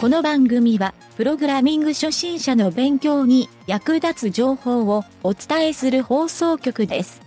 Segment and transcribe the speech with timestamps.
[0.00, 7.20] この番組は、プログラミング初心者の勉強に役立つ情報をお伝えする放送局です。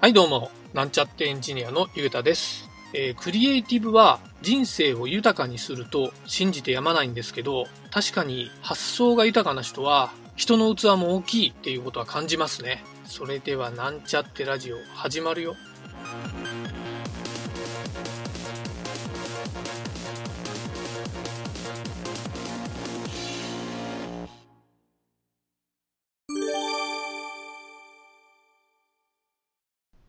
[0.00, 0.52] はい、どうも。
[0.72, 2.70] なんちゃってエンジニアのゆうたです。
[2.94, 12.84] えークリエイティブは人生を豊かにすると信じてやまないんですけど、確かに発想が豊かな人は人の器も大きいっていうことは感じますね。
[13.04, 15.56] それではなんちゃってラジオ始まるよ。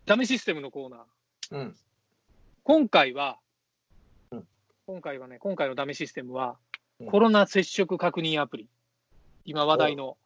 [0.06, 1.00] ダメシステムのコーナー。
[1.52, 1.76] うん。
[2.64, 3.38] 今回は、
[4.32, 4.44] うん
[4.86, 6.58] 今回はね、今回のダメシステムは、
[7.00, 8.68] うんコロナ接触確認アプリ。
[9.46, 10.18] 今話題の。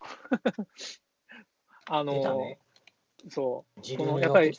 [1.86, 2.58] あの、ね。
[3.30, 3.96] そう。
[3.96, 4.56] このやっぱりね。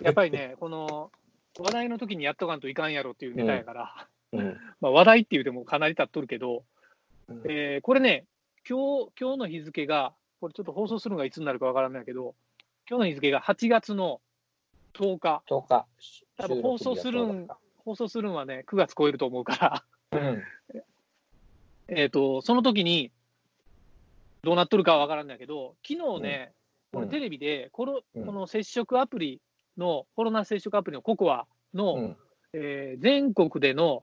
[0.00, 1.12] やっぱりね、 この
[1.58, 4.58] 話題の時にやっとかんといかんやろっていうネタやから、 うん。
[4.80, 6.64] まあ話題って言うてもかなり経っとるけど、
[7.28, 8.26] うんえーこれね、
[8.68, 12.34] 今日今日の日付が、これちょっと放送するのがいつになるかわからないけど、
[12.90, 14.22] 今日の日付が8月の
[14.94, 15.86] 10日、10日。
[16.38, 17.46] 多分放送するん
[17.84, 20.42] 放送するのはね、9月超えると思うから、うん。
[21.94, 23.12] えっと、その時に、
[24.42, 26.58] どうなっとるかはわからんないけど、昨日ね、うん
[27.00, 29.42] 俺テレビでコロ、うんこの接触アプリ
[29.76, 32.16] の、コロナ接触アプリのココアの、うん。
[32.54, 34.02] えー全国での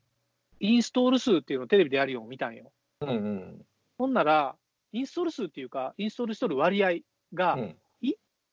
[0.59, 2.71] インストール数っていうのをテレビでやるよう見たんよ。
[3.01, 3.09] うん。
[3.09, 3.65] うん。
[3.97, 4.55] ほんなら、
[4.91, 6.99] インストール数っていうか、インストールしとる割合
[7.33, 7.77] がうん。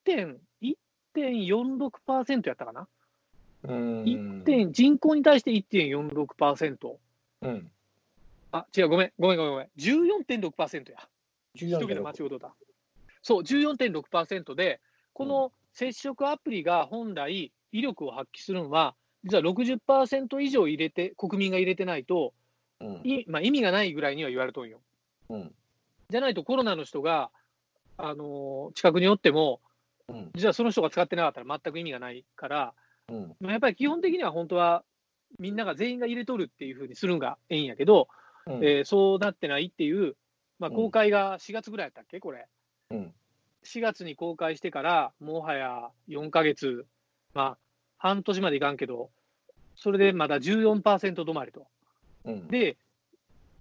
[0.06, 0.38] 1.、
[1.14, 2.88] 1.46%やったかな、
[3.64, 4.04] うん。
[4.04, 6.96] 1点人口に対して1.46%。
[7.42, 7.70] うん。
[8.52, 9.68] あ、違う、ごめん、ごめん、ごめん、ごめん。
[9.78, 11.08] 14.6%や。
[11.54, 12.54] 一桁間違うとった。
[13.22, 14.80] そう、14.6%で、
[15.12, 22.34] この接触アプリが本来、威力を発揮するのは、実は60%以上入れて、国民が入れてないと、
[22.80, 23.00] うん。
[23.04, 24.80] いまあ、意味がないぐらいには言われとんよ。
[25.28, 25.54] うん。
[26.10, 27.30] じゃないとコロナの人が、
[27.96, 29.60] あのー近くにおっても、
[30.08, 30.30] うん。
[30.34, 32.74] 実はその人が使ってなかったら全く意味がないから、
[33.08, 33.36] うん。
[33.40, 34.84] まあやっぱり基本的には本当は、
[35.38, 38.08] みんなが全員が入れとるっていうふうにするんがええんやけど、
[38.46, 38.54] うん。
[38.64, 40.16] えーそうなってないっていう、
[40.58, 42.46] まあ、うん公開が4月ぐらいやったっけ、これ。
[42.90, 43.14] うん。
[43.64, 46.86] 4月に公開してから、もはや4ヶ月、
[47.34, 47.58] まあ、
[47.98, 49.10] 半年までいかんけど、
[49.76, 51.66] それでまだ14%止まりと。
[52.24, 52.48] うん。
[52.48, 52.76] で、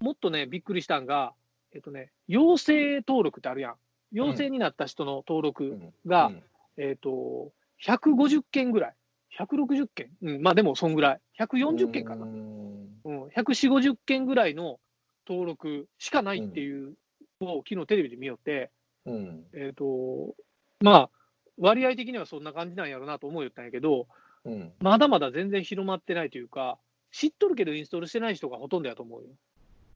[0.00, 1.32] もっとね、びっくりしたんが、
[1.72, 3.74] えっとね、陽性登録ってあるやん。
[4.12, 6.30] 陽性になった人の登録が、
[6.76, 7.52] えっと、
[7.84, 8.94] 150件ぐらい。
[9.38, 10.10] 160件？
[10.22, 11.20] うん、まあでも、そんぐらい。
[11.40, 12.26] 140件かな。
[12.26, 12.88] うん。
[13.04, 14.78] うん、140、50件ぐらいの
[15.26, 16.94] 登録しかないっていう
[17.40, 18.70] のを昨日テレビで見よって、
[19.06, 19.44] うん。
[19.54, 20.34] えっ、と、
[20.80, 21.10] まあ、
[21.58, 24.06] 割合的にはそんな感じなんやろうなと思うよったんやけど、
[24.44, 24.72] うん。
[24.80, 26.78] まだまだ全然広まってないというか、
[27.10, 29.28] 知っとるけどインストールしてない人がほとんどやと思うよ。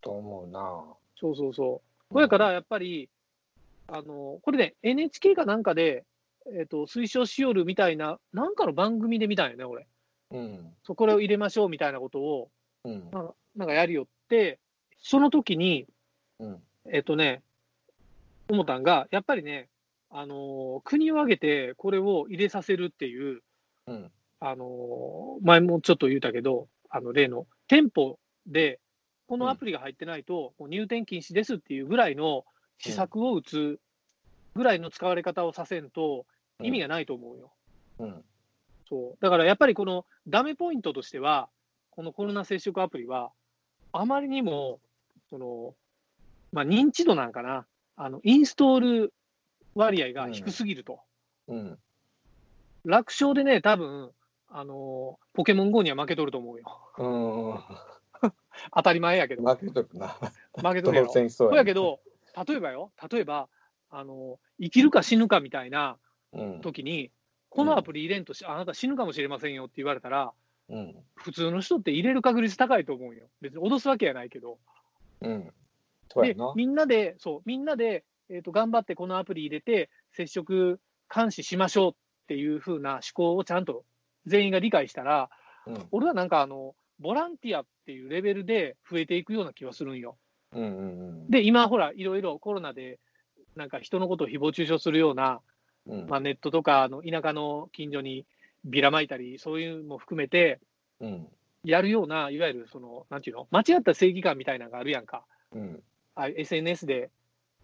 [0.01, 0.83] と思うな。
[1.19, 2.15] そうそうそう。
[2.15, 3.09] これからやっぱり、
[3.89, 6.05] あの、これね、NHK かなんかで、
[6.59, 9.87] えっ、と、推奨しよるみたいな、なんかの番組で見たんよね、俺。
[10.31, 10.75] うん。
[10.85, 12.51] そうこれを入れましょうみたいなことを、
[12.85, 13.11] うん。
[13.11, 14.59] なんかなんかやりよって、
[14.99, 15.87] その時に、
[16.39, 16.63] うん。
[16.93, 17.43] えっとね、
[18.49, 19.69] 思ったんが、やっぱりね、
[20.11, 23.43] あのー国を挙げてこれを入れさせるっていう、
[23.87, 24.11] うん。
[24.41, 28.81] あのー前もちょっと言うたけど、あの例の店舗で、
[29.27, 32.45] このアプリが入ってないと、もう入店禁止ですっていうぐらいの
[32.79, 33.79] 施策を打つ
[34.55, 36.27] ぐらいの使われ方をさせんと、
[36.61, 37.53] 意味がないと思うよ。
[37.99, 38.25] うん。
[38.89, 41.49] そうだからやっぱりこのダメポイントとしては、
[41.91, 43.31] このコロナ接触アプリは、
[43.93, 44.81] あまりにも
[45.31, 45.75] その、
[46.53, 47.67] まあ、認知度なんかな、
[47.97, 49.15] あのインストール
[49.75, 51.01] 割合が低すぎると。
[51.49, 51.79] うん。
[52.85, 54.11] 楽勝でね、多分
[54.49, 56.65] あのポケモン GO には負けとると思うよ。
[56.99, 58.33] うん。
[58.75, 60.09] 当たり前やけど、負けとるな。
[60.55, 61.31] 負けとるやろ。
[61.31, 62.01] そうやけど、
[62.47, 63.49] 例えばよ、例えば、
[63.89, 65.97] あの生きるか死ぬかみたいな
[66.33, 66.61] うん。
[66.61, 67.11] 時に、
[67.49, 70.33] このアプリ入れんとし、あなた死ぬかもしれませんよって言われたら、
[70.69, 70.97] うん。
[71.15, 73.29] 普通の人って入れる確率高いと思うよ。
[73.41, 74.59] 別に脅すわけやないけど。
[75.21, 75.53] うん。
[76.23, 76.53] でな、。
[76.57, 80.81] みんなで、そう、みんなで、えー、と頑張ってこのアプリ入れて、接触
[81.15, 81.95] 監視しましょうっ
[82.27, 83.85] ていう風な思考をちゃんと
[84.27, 85.31] 全員が理解したら、
[85.67, 85.87] うん。
[85.93, 90.19] 俺はなんかあの、ボランティアっていうレベルで増えていくような気はするんよ。
[90.53, 90.63] うん。
[90.63, 90.67] う
[91.27, 91.31] ん。
[91.31, 92.99] で、今ほら、いろいろコロナで、
[93.55, 95.41] なんか人のことを誹謗中傷するような、
[95.87, 96.07] うん。
[96.09, 98.27] まあ、ネットとかあの田舎の近所に
[98.65, 100.61] ビラまいたり、そういうのも含めて、
[101.01, 101.29] うん。
[101.65, 105.25] やるような、いわゆるその、なんていうの、間違った正義感みたいなのがあるやんか。
[105.53, 105.83] うん。
[106.15, 107.11] あ SNS で、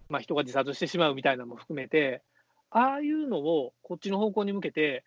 [0.09, 2.23] まあ、人が自殺してしまうみたいなのも含めて、
[2.71, 5.05] ああいうのをこっちの方向に向けて、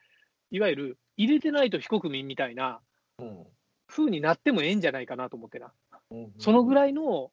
[0.51, 2.79] いわゆる入れてないと非国民みたいな
[3.19, 3.45] うん。
[3.87, 5.71] 風になってもええんじゃないかなと思ってな。
[6.11, 7.31] うんそのぐらいの、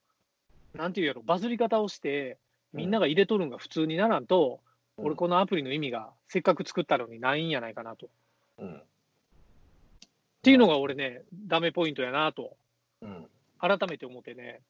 [0.74, 2.38] なんていうやろ、バズり方をして、
[2.72, 4.72] みんなが入れとるんが普通にならんと、うん
[5.04, 8.06] 俺このアプリの意味がせっかく作ったのにないんやないかなと。
[8.06, 8.08] っ
[8.58, 8.82] うん。
[10.42, 12.56] ていうのが俺ね、ダメポイントやなと、
[13.00, 13.26] うん。
[13.58, 14.60] 改めて思ってね。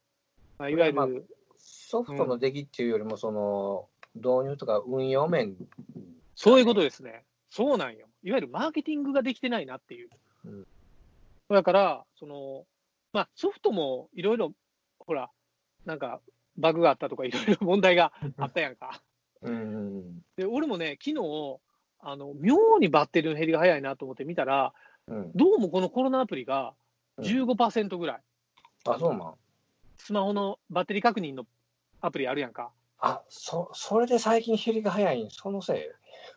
[0.58, 1.26] まあいわゆまある、
[1.56, 5.56] ソフトの出来っていうよりも、その、導入とか運用面。
[6.36, 7.24] そういうことですね。
[7.50, 8.06] そうなんよ。
[8.22, 10.08] いわゆるマーケティングができてないなっていう。
[10.46, 10.66] うん
[11.48, 12.64] だから、その、
[13.12, 14.52] まあソフトもいろいろ、
[15.00, 15.30] ほら、
[15.84, 16.20] なんか
[16.56, 19.02] バグがあったとかいろいろ問題があったやんか。
[19.42, 20.20] うん。
[20.36, 21.58] で、俺もね、昨日、
[22.00, 24.72] あの、妙にバッテリーの減りが早いなと思って見たら、
[25.08, 25.32] うん。
[25.34, 26.74] どうもこのコロナアプリが
[27.16, 28.20] うん15%ぐらい、
[28.86, 29.34] あ、そうなん？
[29.98, 31.44] スマホのバッテリー確認の
[32.00, 32.70] アプリあるやんか。
[32.98, 35.30] あ、そ、それで最近減りが早いん？
[35.30, 35.90] そのせ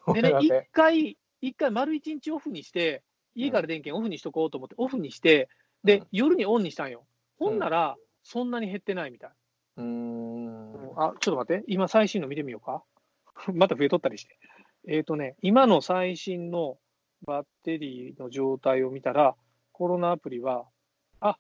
[0.08, 0.14] い？
[0.14, 3.04] でね、一俺だけ回、一回丸一日オフにして、
[3.36, 5.50] 家から電源オフにしとこうと思って、オフにして、
[5.84, 7.06] で、うん夜にオンにしたんよ。
[7.38, 7.96] ほんなら、
[8.26, 9.30] そんなに減ってないみたい。
[9.78, 10.94] うーん。
[10.98, 12.84] あ、ちょっと待って、今最新の見てみようか。
[13.54, 14.38] また増えとったりして。
[14.88, 16.80] えっ、とね、今の最新の
[17.26, 19.36] バッテリーの状態を見たら、
[19.72, 20.66] コロナアプリは、
[21.20, 21.38] あ、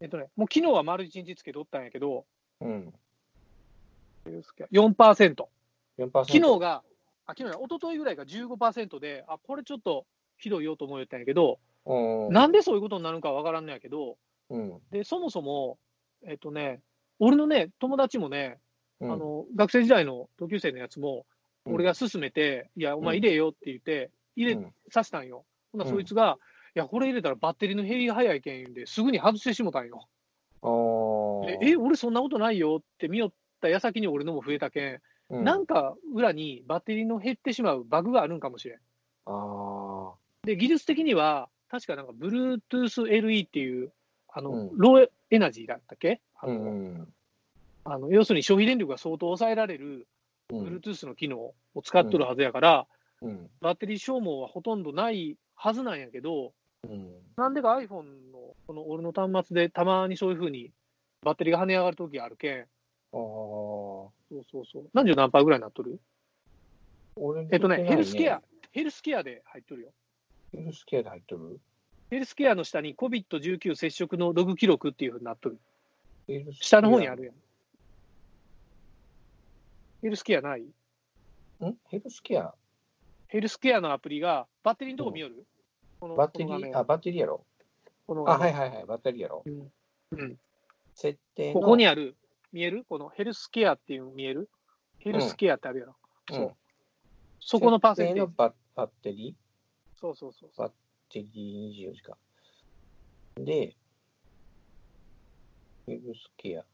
[0.00, 2.24] えっ、とね、もう昨日は丸一日つけとったんやけど、
[2.60, 2.94] うん。
[4.26, 4.68] 4%。
[4.70, 5.46] 4%。
[5.98, 6.84] 昨日が、
[7.26, 10.06] あ、昨日や、一昨日ぐらいが15%で、あ、これちょっと
[10.38, 12.32] ひどいよと思ったんやけど、うん。
[12.32, 14.16] なんでそういうことになるのかわからんのやけど、
[14.50, 14.80] うん。
[14.90, 15.78] で、そもそも、
[16.26, 16.80] えっ、とね、
[17.18, 18.58] 俺のね、友達もね、
[19.00, 19.12] うん。
[19.12, 21.26] あ、の、学生時代の同級生のやつも、
[21.66, 21.74] うん。
[21.74, 24.74] 俺が勧めて、いや、お前入れよって言って、入れうん。
[24.90, 25.44] させたんよ。
[25.72, 26.38] ほんなそいつが、
[26.76, 30.08] いや、これ入れたらバッテリーの減りが早いけん言うんで、すぐに外してしもたんよ。
[31.62, 35.00] え、俺そんなことないよって見よった矢先に俺のも増えたけん、
[35.30, 38.78] うん、なんか裏にバッテリーの減ってしまうバグがあるんかもしれん。
[39.26, 43.92] あで、技術的には、確かなんか Bluetooth LE っていう、
[44.36, 46.20] あの、うんローエナジーだったっけ？
[46.34, 46.50] ああ。
[46.50, 47.08] うの、ん。
[47.84, 50.08] あの要するに消費電力が相当抑えられる
[50.50, 50.66] うん。
[50.66, 52.86] Bluetooth の機能を使っとるはずやから、
[53.22, 53.48] うん。
[53.60, 56.52] バッテリー消耗はほとんどないはずなんやけど、
[56.82, 57.12] うん。
[57.36, 60.72] なんでか iPhone のこの俺の端末でたまにそういうふうに
[61.22, 62.66] バッテリーが跳ね上がるときあるけん、ああ。
[63.12, 64.84] そうそうそう。
[64.92, 66.00] 何十何パーぐらいになっとる？
[67.16, 68.42] 俺えっとね、ヘルスケア、。
[68.72, 69.92] ヘルスケアで入っとるよ。
[70.52, 71.60] ヘルスケアで入っとる？
[72.14, 75.58] ヘルスケアの下に COVID-19 接触のログ記録っていうふうになっとる。
[76.60, 77.34] 下の方にあるやん。
[80.00, 80.60] ヘルスケアない？
[80.60, 80.66] ん？
[81.88, 82.54] ヘルスケア？
[83.26, 85.44] ヘルスケアのアプリがバッテリーのとこ見よる、
[85.98, 86.78] このバッテリー？
[86.78, 87.44] あ、バッテリーやろ。
[87.84, 88.54] あ、この画面。
[88.54, 89.42] はいはいはい、バッテリーやろ。
[89.44, 89.72] うん。
[90.12, 90.38] うん。
[90.94, 91.60] 設定の。
[91.62, 92.14] ここにある、
[92.52, 92.84] 見える？
[92.88, 94.48] このヘルスケアっていうの見える？
[95.00, 95.96] ヘルスケアってあるやろ。
[96.30, 96.36] うん。
[96.36, 96.54] そう。
[97.40, 98.20] そこのパーセンテージ。
[98.20, 100.00] のババッテリー？
[100.00, 100.70] そうそうそうバッ
[101.14, 102.16] テリー24時間。
[103.36, 103.76] で、
[105.86, 106.64] ヘルスケア。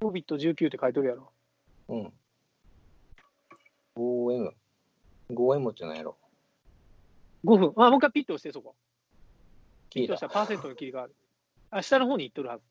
[0.00, 1.30] COVID-19 って書いてるやろ。
[1.90, 2.12] うん。
[3.96, 4.52] 5M。
[5.30, 6.16] 5M って何やろ
[7.44, 7.72] 5分。
[7.76, 8.74] あ、もう一回ピッと押して、そこ。
[9.90, 11.14] ピッとしたらパーセントが切り替わる。
[11.70, 12.64] あ、下の方に行っとるはず。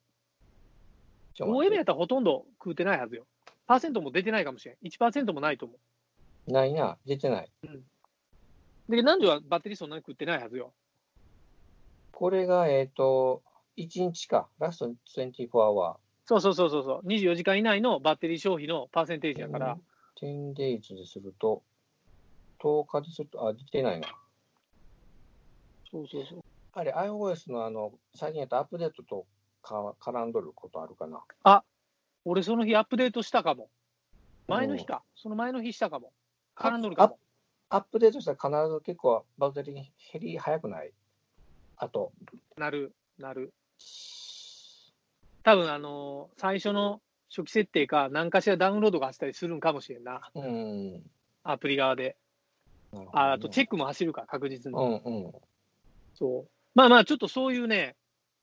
[1.35, 3.27] ちょっと待 5M やったらほとんど食うてないはずよ。
[3.67, 4.87] パーセントも出てないかもしれん。
[4.87, 5.75] 1%もないと思
[6.47, 6.51] う。
[6.51, 7.51] ないな、出てない。
[8.89, 10.73] で、何時はバッテリーそんなに食ってないはずよ。
[12.11, 13.43] これが、えっ、と、
[13.77, 14.47] 1日か。
[14.59, 15.95] ラスト24 hour。
[16.25, 17.07] そうそうそうそうそう。
[17.07, 19.77] 24時間以内のバッテリー消費のパーセンテージやから。
[20.21, 21.61] 10 days ですると、
[22.59, 24.07] 10日ですると、あ、出てないな。
[25.91, 26.43] そうそうそう。
[26.73, 29.25] あれ、iOS のあの、最近やったアップデートと
[29.61, 31.63] か絡んどることあるかな？
[32.25, 33.69] 俺その日アップデートしたかも。
[34.47, 35.03] 前の日か。
[35.15, 36.11] その前の日したかも。
[36.55, 37.19] 絡んどるかも。
[37.69, 40.91] アップデートしたら必ず結構バッテリー減り早くない？
[41.77, 42.11] あと。
[42.57, 43.53] なる、なる。
[45.43, 50.31] 多分あのー最初の初期設定か、何かしらダウンロードがしたりするんかもしれんな。
[50.33, 51.03] うん。
[51.43, 52.17] アプリ側で。
[53.13, 54.77] ああとチェックも走るか、確実に。
[54.77, 55.31] うんうん。
[56.15, 56.49] そう。
[56.73, 57.95] まあまあ、ちょっとそういうね、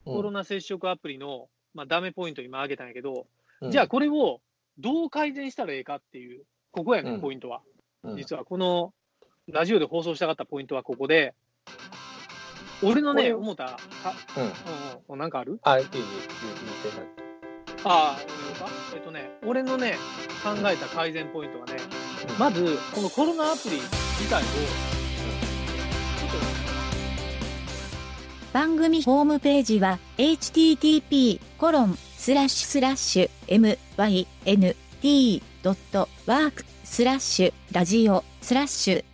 [0.05, 3.27] うんコロナ接触アプリの、まあ、ダメポイント今挙げたんやけど、
[3.61, 4.41] うんじゃあこれを
[4.79, 7.63] どう改善したらええかっていう、ここやね、うんポイントは。
[8.05, 8.95] うん実はこの
[9.53, 11.33] ラジオで放送したかったポイントはここで、
[12.83, 13.77] 俺のね、思った、あ
[14.37, 14.43] うん。
[14.43, 14.51] うん。
[15.11, 15.61] うん、なんかある？
[15.63, 16.05] あ、いい、いい、言っ
[16.93, 17.07] てない。
[17.85, 18.69] ああ、俺のか。
[18.97, 19.95] えっとね、俺のね、
[20.43, 21.77] 考えた改善ポイントはね、
[22.41, 24.47] まず、このコロナアプリ自体を、
[28.53, 33.81] 番組ホームページは http コロンスラッシュスラッシュ
[35.05, 39.05] mynt.work スラッシュラジオスラッシュ